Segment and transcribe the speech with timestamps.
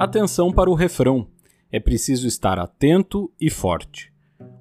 [0.00, 1.26] Atenção para o refrão.
[1.70, 4.10] É preciso estar atento e forte.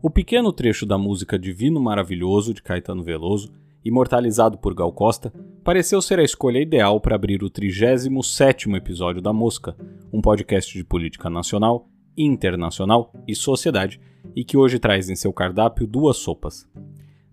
[0.01, 3.53] O pequeno trecho da música Divino Maravilhoso de Caetano Veloso,
[3.85, 5.31] imortalizado por Gal Costa,
[5.63, 9.77] pareceu ser a escolha ideal para abrir o 37º episódio da Mosca,
[10.11, 11.87] um podcast de política nacional,
[12.17, 13.97] internacional e sociedade,
[14.35, 16.67] e que hoje traz em seu cardápio duas sopas.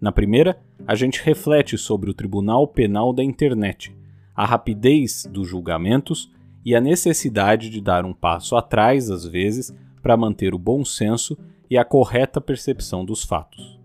[0.01, 3.93] Na primeira, a gente reflete sobre o Tribunal Penal da Internet,
[4.33, 6.31] a rapidez dos julgamentos
[6.67, 11.39] e a necessidade de dar um passo atrás, às vezes, para manter o bom senso
[11.71, 13.79] e a correta percepção dos fatos.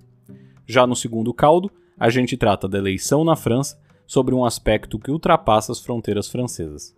[0.65, 5.11] Já no segundo caldo, a gente trata da eleição na França sobre um aspecto que
[5.11, 6.95] ultrapassa as fronteiras francesas.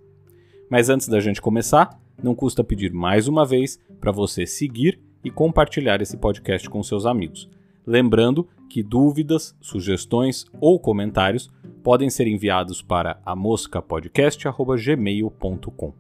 [0.69, 5.29] Mas antes da gente começar, não custa pedir mais uma vez para você seguir e
[5.29, 7.49] compartilhar esse podcast com seus amigos.
[7.85, 11.51] Lembrando que dúvidas, sugestões ou comentários
[11.83, 15.93] podem ser enviados para amoscapodcast.gmail.com.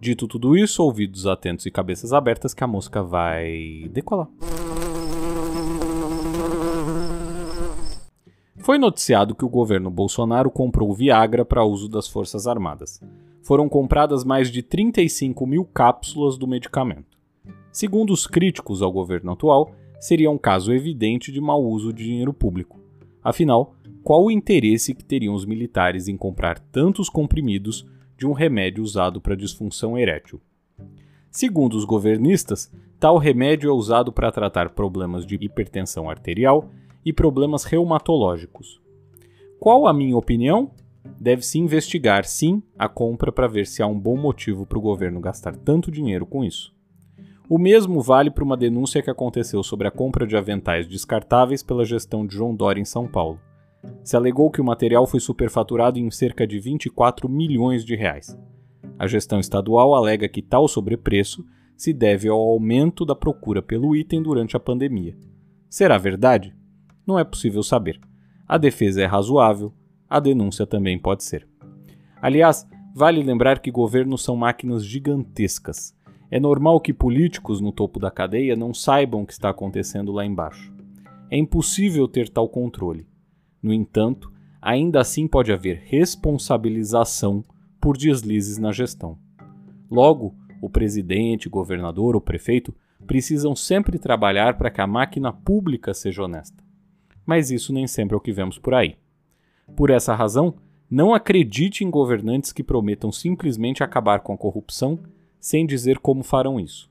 [0.00, 4.28] Dito tudo isso, ouvidos atentos e cabeças abertas que a mosca vai decolar.
[8.58, 13.00] Foi noticiado que o governo Bolsonaro comprou Viagra para uso das Forças Armadas.
[13.42, 17.18] Foram compradas mais de 35 mil cápsulas do medicamento.
[17.70, 19.70] Segundo os críticos ao governo atual,
[20.04, 22.78] seria um caso evidente de mau uso de dinheiro público.
[23.22, 28.84] Afinal, qual o interesse que teriam os militares em comprar tantos comprimidos de um remédio
[28.84, 30.42] usado para disfunção erétil?
[31.30, 36.68] Segundo os governistas, tal remédio é usado para tratar problemas de hipertensão arterial
[37.02, 38.82] e problemas reumatológicos.
[39.58, 40.70] Qual a minha opinião?
[41.18, 45.18] Deve-se investigar, sim, a compra para ver se há um bom motivo para o governo
[45.18, 46.73] gastar tanto dinheiro com isso.
[47.48, 51.84] O mesmo vale para uma denúncia que aconteceu sobre a compra de aventais descartáveis pela
[51.84, 53.38] gestão de João Dória em São Paulo
[54.02, 58.38] se alegou que o material foi superfaturado em cerca de 24 milhões de reais.
[58.98, 61.44] A gestão estadual alega que tal sobrepreço
[61.76, 65.16] se deve ao aumento da procura pelo item durante a pandemia.
[65.68, 66.54] Será verdade?
[67.06, 68.00] Não é possível saber.
[68.46, 69.72] A defesa é razoável,
[70.08, 71.48] a denúncia também pode ser.
[72.22, 75.94] Aliás, vale lembrar que governos são máquinas gigantescas.
[76.34, 80.26] É normal que políticos no topo da cadeia não saibam o que está acontecendo lá
[80.26, 80.74] embaixo.
[81.30, 83.06] É impossível ter tal controle.
[83.62, 87.44] No entanto, ainda assim pode haver responsabilização
[87.80, 89.16] por deslizes na gestão.
[89.88, 92.74] Logo, o presidente, governador ou prefeito
[93.06, 96.64] precisam sempre trabalhar para que a máquina pública seja honesta.
[97.24, 98.96] Mas isso nem sempre é o que vemos por aí.
[99.76, 100.56] Por essa razão,
[100.90, 104.98] não acredite em governantes que prometam simplesmente acabar com a corrupção
[105.44, 106.90] sem dizer como farão isso.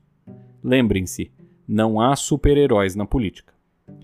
[0.62, 1.32] Lembrem-se,
[1.66, 3.52] não há super-heróis na política.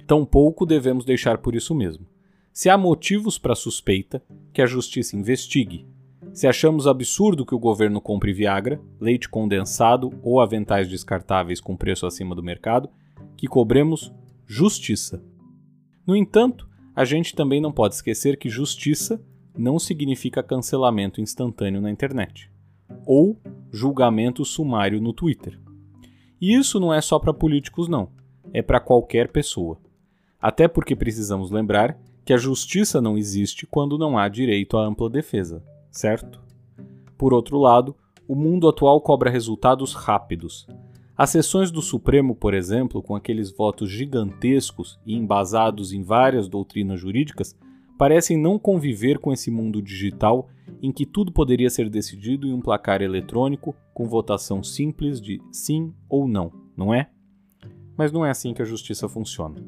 [0.08, 2.04] Tampouco devemos deixar por isso mesmo.
[2.52, 4.20] Se há motivos para suspeita,
[4.52, 5.86] que a justiça investigue.
[6.32, 12.04] Se achamos absurdo que o governo compre Viagra, leite condensado ou aventais descartáveis com preço
[12.04, 12.90] acima do mercado,
[13.36, 14.12] que cobremos
[14.48, 15.22] justiça.
[16.04, 19.24] No entanto, a gente também não pode esquecer que justiça
[19.56, 22.49] não significa cancelamento instantâneo na internet
[23.06, 23.36] ou
[23.70, 25.58] julgamento sumário no Twitter.
[26.40, 28.08] E isso não é só para políticos, não,
[28.52, 29.78] é para qualquer pessoa.
[30.40, 35.10] Até porque precisamos lembrar que a justiça não existe quando não há direito à ampla
[35.10, 36.40] defesa, certo?
[37.18, 37.94] Por outro lado,
[38.26, 40.66] o mundo atual cobra resultados rápidos.
[41.16, 46.98] As sessões do Supremo, por exemplo, com aqueles votos gigantescos e embasados em várias doutrinas
[46.98, 47.54] jurídicas,
[47.98, 50.48] parecem não conviver com esse mundo digital
[50.82, 55.92] em que tudo poderia ser decidido em um placar eletrônico com votação simples de sim
[56.08, 57.10] ou não, não é?
[57.96, 59.62] Mas não é assim que a justiça funciona.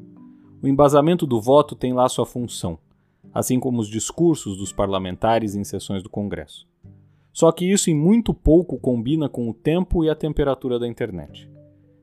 [0.61, 2.79] O embasamento do voto tem lá sua função,
[3.33, 6.67] assim como os discursos dos parlamentares em sessões do Congresso.
[7.31, 11.49] Só que isso em muito pouco combina com o tempo e a temperatura da internet.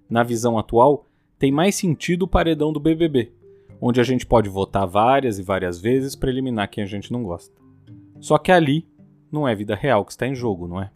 [0.09, 1.07] Na visão atual,
[1.39, 3.33] tem mais sentido o paredão do BBB,
[3.81, 7.23] onde a gente pode votar várias e várias vezes para eliminar quem a gente não
[7.23, 7.55] gosta.
[8.21, 8.87] Só que ali
[9.31, 10.91] não é vida real que está em jogo, não é?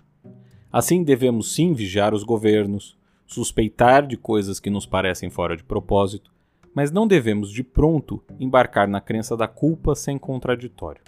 [0.72, 2.96] Assim, devemos sim vigiar os governos,
[3.26, 6.32] suspeitar de coisas que nos parecem fora de propósito,
[6.74, 11.02] mas não devemos de pronto embarcar na crença da culpa sem contraditório.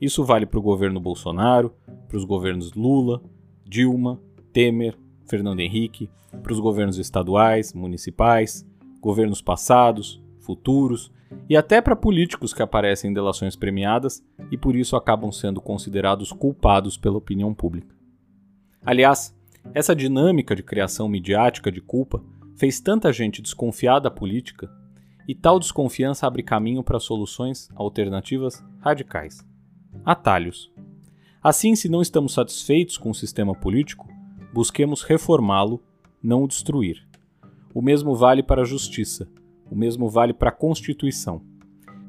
[0.00, 1.74] Isso vale para o governo Bolsonaro,
[2.08, 3.22] para os governos Lula,
[3.64, 4.20] Dilma,
[4.52, 4.96] Temer,
[5.26, 6.08] Fernando Henrique,
[6.42, 8.66] para os governos estaduais, municipais,
[9.00, 11.10] governos passados, futuros
[11.48, 16.32] e até para políticos que aparecem em delações premiadas e por isso acabam sendo considerados
[16.32, 17.94] culpados pela opinião pública.
[18.84, 19.34] Aliás,
[19.72, 22.22] essa dinâmica de criação midiática de culpa
[22.56, 24.70] fez tanta gente desconfiar da política
[25.26, 29.44] e tal desconfiança abre caminho para soluções alternativas radicais.
[30.04, 30.70] Atalhos.
[31.42, 34.08] Assim, se não estamos satisfeitos com o sistema político,
[34.52, 35.82] busquemos reformá-lo,
[36.22, 37.06] não o destruir.
[37.74, 39.28] O mesmo vale para a justiça,
[39.70, 41.42] o mesmo vale para a Constituição.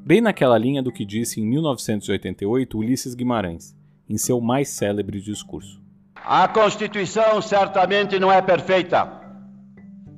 [0.06, 3.76] Bem naquela linha do que disse em 1988 Ulisses Guimarães,
[4.08, 5.82] em seu mais célebre discurso.
[6.16, 9.22] A Constituição certamente não é perfeita.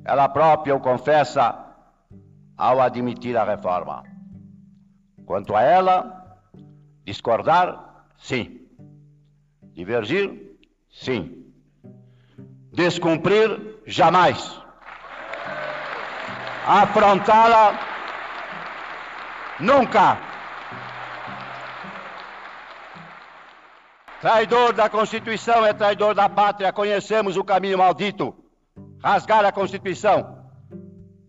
[0.04, 1.66] Ela própria o confessa
[2.56, 4.02] ao admitir a reforma.
[5.24, 6.40] Quanto a ela,
[7.04, 8.60] discordar, sim.
[9.72, 10.56] Divergir,
[10.90, 11.44] sim.
[12.72, 14.60] Descumprir, jamais.
[16.68, 17.80] Afrontá-la,
[19.58, 20.18] nunca.
[24.20, 26.70] Traidor da Constituição é traidor da pátria.
[26.70, 28.34] Conhecemos o caminho maldito.
[29.02, 30.44] Rasgar a Constituição,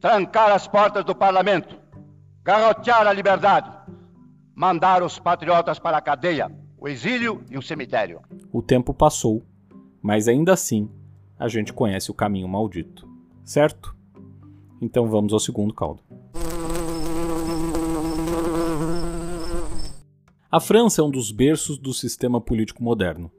[0.01, 1.80] trancar as portas do parlamento,
[2.44, 3.71] garrotear a liberdade,
[4.53, 8.21] mandar os patriotas para a cadeia, o exílio e o cemitério.
[8.51, 9.41] O tempo passou,
[10.01, 10.91] mas ainda assim
[11.38, 13.07] a gente conhece o caminho maldito,
[13.45, 13.95] certo?
[14.81, 16.01] Então vamos ao segundo caldo.
[20.51, 23.31] A França é um dos berços do sistema político moderno.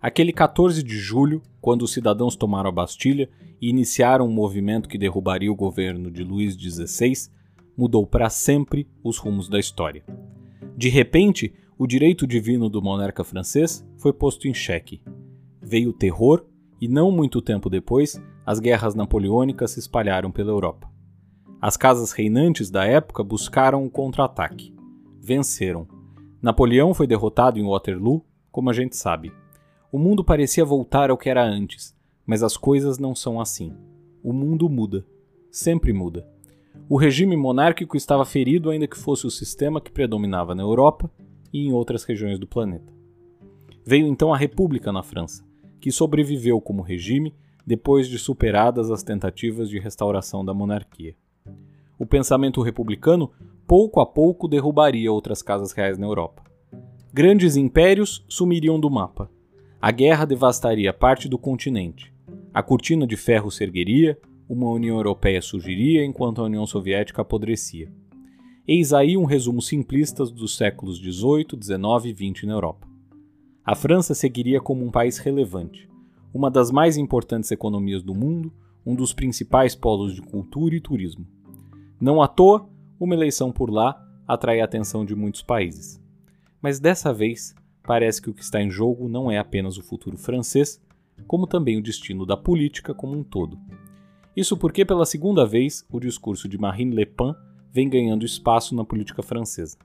[0.00, 3.28] Aquele 14 de julho, quando os cidadãos tomaram a Bastilha
[3.60, 7.30] e iniciaram um movimento que derrubaria o governo de Luís XVI,
[7.76, 10.04] mudou para sempre os rumos da história.
[10.76, 15.00] De repente, o direito divino do monarca francês foi posto em xeque.
[15.62, 16.44] Veio o terror
[16.80, 20.90] e, não muito tempo depois, as guerras napoleônicas se espalharam pela Europa.
[21.60, 24.74] As casas reinantes da época buscaram um contra-ataque.
[25.20, 25.86] Venceram
[26.40, 29.30] Napoleão foi derrotado em Waterloo, como a gente sabe.
[29.92, 33.76] O mundo parecia voltar ao que era antes, mas as coisas não são assim.
[34.24, 35.04] O mundo muda.
[35.50, 36.26] Sempre muda.
[36.88, 41.10] O regime monárquico estava ferido, ainda que fosse o sistema que predominava na Europa
[41.52, 42.90] e em outras regiões do planeta.
[43.84, 45.44] Veio então a República na França,
[45.78, 47.34] que sobreviveu como regime
[47.68, 51.14] depois de superadas as tentativas de restauração da monarquia.
[51.98, 53.30] O pensamento republicano
[53.66, 56.42] pouco a pouco derrubaria outras casas reais na Europa.
[57.12, 59.30] Grandes impérios sumiriam do mapa.
[59.82, 62.10] A guerra devastaria parte do continente.
[62.54, 64.18] A cortina de ferro se ergueria,
[64.48, 67.92] uma União Europeia surgiria enquanto a União Soviética apodrecia.
[68.66, 72.88] Eis aí um resumo simplista dos séculos XVIII, XIX e XX na Europa.
[73.62, 75.87] A França seguiria como um país relevante,
[76.32, 78.52] uma das mais importantes economias do mundo,
[78.84, 81.26] um dos principais polos de cultura e turismo.
[82.00, 86.00] Não à toa, uma eleição por lá atrai a atenção de muitos países.
[86.60, 90.16] Mas dessa vez, parece que o que está em jogo não é apenas o futuro
[90.16, 90.80] francês,
[91.26, 93.58] como também o destino da política como um todo.
[94.36, 97.34] Isso porque, pela segunda vez, o discurso de Marine Le Pen
[97.72, 99.76] vem ganhando espaço na política francesa.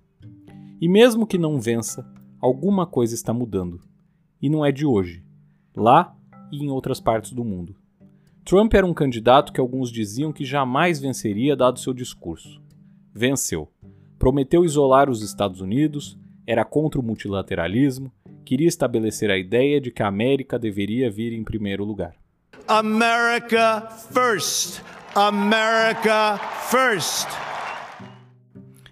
[0.80, 2.07] E mesmo que não vença,
[2.39, 3.80] alguma coisa está mudando.
[4.42, 5.24] E não é de hoje.
[5.75, 6.16] Lá
[6.62, 7.76] e em outras partes do mundo.
[8.46, 12.64] Trump era um candidato que alguns diziam que jamais venceria dado seu discurso
[13.14, 13.70] venceu.
[14.18, 16.18] Prometeu isolar os Estados Unidos,
[16.48, 18.12] era contra o multilateralismo,
[18.44, 22.16] queria estabelecer a ideia de que a América deveria vir em primeiro lugar.
[22.68, 24.82] America first!
[25.16, 26.38] America
[26.70, 27.28] first!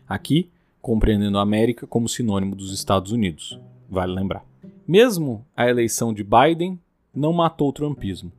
[0.07, 0.50] Aqui,
[0.81, 3.60] compreendendo a América como sinônimo dos Estados Unidos,
[3.90, 4.46] vale lembrar.
[4.88, 6.80] Mesmo a eleição de Biden
[7.13, 8.31] não matou o trumpismo.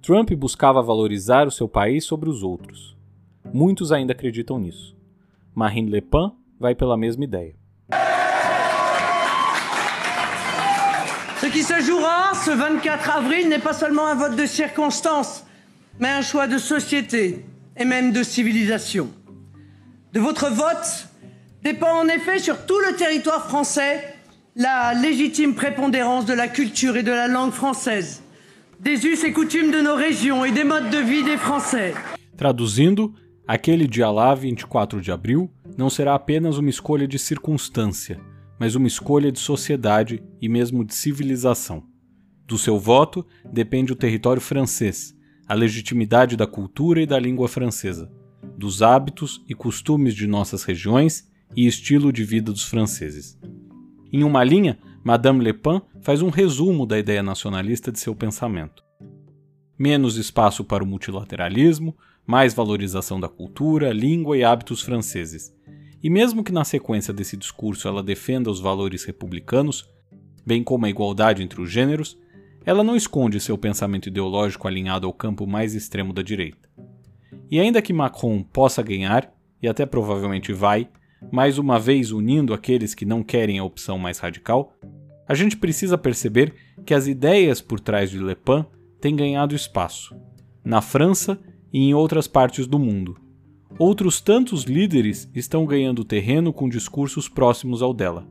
[0.00, 2.96] Trump buscava valorizar o seu país sobre os outros.
[3.52, 4.96] Muitos ainda acreditam nisso.
[5.54, 7.54] Marine Le Pen vai pela mesma ideia.
[11.40, 15.44] Ce qui se jouera ce 24 avril n'est pas seulement un vote de circonstance,
[15.98, 17.44] mais un choix de société
[17.76, 19.08] et même de civilisation.
[20.12, 21.08] De votre vote
[21.62, 24.13] dépend en effet sur tout le territoire français
[24.56, 28.22] la légitime prépondérance de la culture et de la langue française,
[28.80, 31.94] des us et coutumes de nos régions et des modes de vie des Français.
[32.36, 33.14] Traduzindo,
[33.46, 38.18] Aquele dia lá, 24 de abril, não será apenas uma escolha de circunstância,
[38.58, 41.82] mas uma escolha de sociedade e mesmo de civilização.
[42.46, 45.14] Do seu voto depende o território francês,
[45.46, 48.10] a legitimidade da cultura e da língua francesa,
[48.56, 53.38] dos hábitos e costumes de nossas regiões e estilo de vida dos franceses.
[54.16, 58.84] Em uma linha, Madame Le Pen faz um resumo da ideia nacionalista de seu pensamento.
[59.76, 65.52] Menos espaço para o multilateralismo, mais valorização da cultura, língua e hábitos franceses.
[66.00, 69.84] E mesmo que na sequência desse discurso ela defenda os valores republicanos,
[70.46, 72.16] bem como a igualdade entre os gêneros,
[72.64, 76.68] ela não esconde seu pensamento ideológico alinhado ao campo mais extremo da direita.
[77.50, 80.88] E ainda que Macron possa ganhar, e até provavelmente vai,
[81.30, 84.76] mais uma vez unindo aqueles que não querem a opção mais radical,
[85.26, 86.54] a gente precisa perceber
[86.84, 88.64] que as ideias por trás de Le Pen
[89.00, 90.14] tem ganhado espaço,
[90.64, 91.38] na França
[91.72, 93.16] e em outras partes do mundo.
[93.78, 98.26] Outros tantos líderes estão ganhando terreno com discursos próximos ao dela,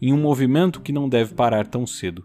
[0.00, 2.24] em um movimento que não deve parar tão cedo.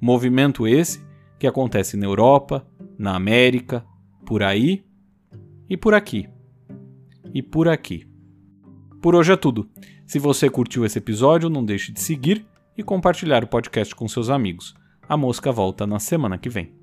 [0.00, 1.04] Movimento esse
[1.38, 2.66] que acontece na Europa,
[2.98, 3.84] na América,
[4.24, 4.84] por aí
[5.68, 6.28] e por aqui.
[7.34, 8.09] E por aqui.
[9.00, 9.68] Por hoje é tudo.
[10.06, 12.44] Se você curtiu esse episódio, não deixe de seguir
[12.76, 14.74] e compartilhar o podcast com seus amigos.
[15.08, 16.79] A mosca volta na semana que vem.